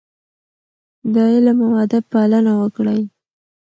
[1.13, 3.01] د علم او ادب پالنه وکړئ.